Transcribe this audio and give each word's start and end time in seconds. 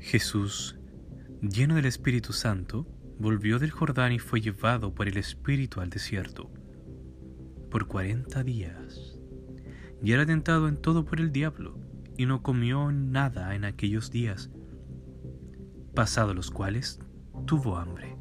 Jesús, 0.00 0.78
lleno 1.40 1.76
del 1.76 1.86
Espíritu 1.86 2.32
Santo, 2.32 2.86
volvió 3.18 3.58
del 3.58 3.70
Jordán 3.70 4.12
y 4.12 4.18
fue 4.18 4.40
llevado 4.40 4.94
por 4.94 5.06
el 5.06 5.16
Espíritu 5.16 5.80
al 5.80 5.90
desierto 5.90 6.50
por 7.70 7.86
cuarenta 7.86 8.42
días. 8.42 9.18
Y 10.02 10.12
era 10.12 10.26
tentado 10.26 10.68
en 10.68 10.76
todo 10.76 11.04
por 11.04 11.20
el 11.20 11.32
diablo, 11.32 11.78
y 12.16 12.26
no 12.26 12.42
comió 12.42 12.90
nada 12.90 13.54
en 13.54 13.64
aquellos 13.64 14.10
días, 14.10 14.50
pasados 15.94 16.34
los 16.34 16.50
cuales 16.50 17.00
tuvo 17.46 17.78
hambre. 17.78 18.16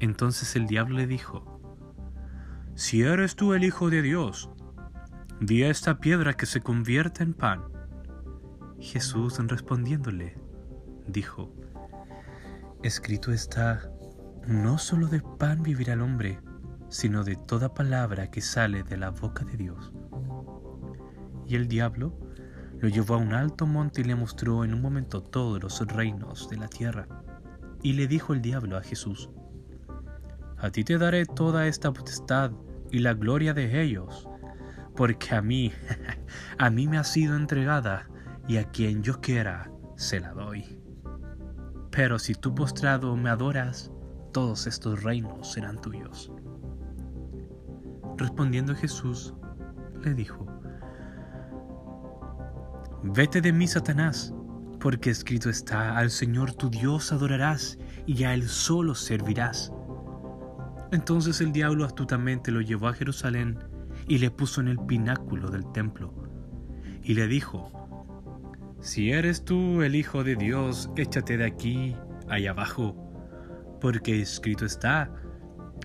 Entonces 0.00 0.56
el 0.56 0.66
diablo 0.66 0.96
le 0.96 1.06
dijo, 1.06 1.60
Si 2.74 3.02
eres 3.02 3.36
tú 3.36 3.54
el 3.54 3.64
Hijo 3.64 3.90
de 3.90 4.02
Dios, 4.02 4.50
di 5.40 5.62
a 5.62 5.70
esta 5.70 5.98
piedra 5.98 6.34
que 6.34 6.46
se 6.46 6.60
convierta 6.60 7.22
en 7.22 7.34
pan. 7.34 7.62
Jesús 8.78 9.38
respondiéndole, 9.38 10.38
dijo, 11.06 11.52
Escrito 12.82 13.32
está, 13.32 13.90
no 14.46 14.78
solo 14.78 15.08
de 15.08 15.20
pan 15.38 15.62
vivirá 15.62 15.94
el 15.94 16.02
hombre, 16.02 16.40
sino 16.88 17.24
de 17.24 17.36
toda 17.36 17.74
palabra 17.74 18.30
que 18.30 18.40
sale 18.40 18.82
de 18.82 18.96
la 18.96 19.10
boca 19.10 19.44
de 19.44 19.56
Dios. 19.56 19.92
Y 21.46 21.56
el 21.56 21.68
diablo 21.68 22.18
lo 22.78 22.88
llevó 22.88 23.14
a 23.14 23.18
un 23.18 23.32
alto 23.32 23.66
monte 23.66 24.02
y 24.02 24.04
le 24.04 24.14
mostró 24.14 24.64
en 24.64 24.74
un 24.74 24.82
momento 24.82 25.22
todos 25.22 25.62
los 25.62 25.86
reinos 25.86 26.48
de 26.48 26.58
la 26.58 26.68
tierra. 26.68 27.08
Y 27.82 27.94
le 27.94 28.06
dijo 28.06 28.34
el 28.34 28.42
diablo 28.42 28.76
a 28.76 28.82
Jesús, 28.82 29.30
A 30.58 30.70
ti 30.70 30.84
te 30.84 30.98
daré 30.98 31.24
toda 31.24 31.66
esta 31.66 31.92
potestad 31.92 32.52
y 32.90 33.00
la 33.00 33.14
gloria 33.14 33.54
de 33.54 33.82
ellos, 33.82 34.28
porque 34.94 35.34
a 35.34 35.42
mí, 35.42 35.72
a 36.58 36.70
mí 36.70 36.86
me 36.86 36.98
ha 36.98 37.04
sido 37.04 37.36
entregada, 37.36 38.08
y 38.48 38.58
a 38.58 38.64
quien 38.64 39.02
yo 39.02 39.20
quiera, 39.20 39.70
se 39.96 40.20
la 40.20 40.32
doy. 40.32 40.78
Pero 41.96 42.18
si 42.18 42.34
tú 42.34 42.54
postrado 42.54 43.16
me 43.16 43.30
adoras, 43.30 43.90
todos 44.30 44.66
estos 44.66 45.02
reinos 45.02 45.52
serán 45.54 45.80
tuyos. 45.80 46.30
Respondiendo 48.18 48.74
Jesús, 48.74 49.32
le 50.04 50.12
dijo, 50.12 50.44
Vete 53.02 53.40
de 53.40 53.50
mí, 53.50 53.66
Satanás, 53.66 54.34
porque 54.78 55.08
escrito 55.08 55.48
está, 55.48 55.96
al 55.96 56.10
Señor 56.10 56.52
tu 56.52 56.68
Dios 56.68 57.12
adorarás 57.12 57.78
y 58.04 58.24
a 58.24 58.34
Él 58.34 58.46
solo 58.46 58.94
servirás. 58.94 59.72
Entonces 60.92 61.40
el 61.40 61.50
diablo 61.50 61.86
astutamente 61.86 62.50
lo 62.50 62.60
llevó 62.60 62.88
a 62.88 62.92
Jerusalén 62.92 63.58
y 64.06 64.18
le 64.18 64.30
puso 64.30 64.60
en 64.60 64.68
el 64.68 64.78
pináculo 64.80 65.48
del 65.48 65.72
templo, 65.72 66.12
y 67.02 67.14
le 67.14 67.26
dijo, 67.26 67.85
Si 68.86 69.10
eres 69.10 69.44
tú 69.44 69.82
el 69.82 69.96
Hijo 69.96 70.22
de 70.22 70.36
Dios, 70.36 70.92
échate 70.94 71.36
de 71.36 71.44
aquí, 71.44 71.96
allá 72.28 72.52
abajo, 72.52 72.94
porque 73.80 74.20
escrito 74.20 74.64
está, 74.64 75.10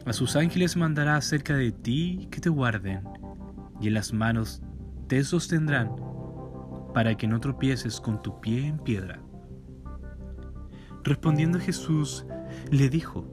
a 0.06 0.14
sus 0.14 0.36
ángeles 0.36 0.78
mandará 0.78 1.16
acerca 1.16 1.56
de 1.56 1.72
ti 1.72 2.28
que 2.30 2.40
te 2.40 2.50
guarden, 2.50 3.02
y 3.82 3.88
en 3.88 3.96
las 3.96 4.14
manos 4.14 4.62
te 5.08 5.24
sostendrán, 5.24 5.96
para 6.94 7.18
que 7.18 7.28
no 7.28 7.40
tropieces 7.40 8.00
con 8.00 8.22
tu 8.22 8.40
pie 8.40 8.68
en 8.68 8.78
piedra. 8.78 9.20
Respondiendo 11.04 11.60
Jesús, 11.60 12.28
le 12.70 12.88
dijo, 12.88 13.26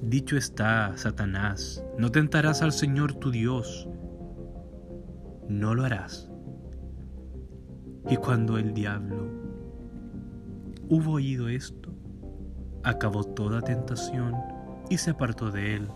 Dicho 0.00 0.38
está, 0.38 0.96
Satanás, 0.96 1.84
no 1.98 2.10
tentarás 2.10 2.62
al 2.62 2.72
Señor 2.72 3.12
tu 3.12 3.30
Dios, 3.30 3.86
no 5.50 5.74
lo 5.74 5.84
harás. 5.84 6.33
Y 8.08 8.16
cuando 8.16 8.58
el 8.58 8.74
diablo 8.74 9.30
hubo 10.88 11.12
oído 11.12 11.48
esto, 11.48 11.90
acabó 12.82 13.24
toda 13.24 13.62
tentación 13.62 14.34
y 14.90 14.98
se 14.98 15.10
apartó 15.10 15.50
de 15.50 15.76
él, 15.76 15.88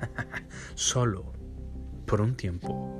solo, 0.74 1.32
por 2.06 2.20
un 2.20 2.36
tiempo. 2.36 2.92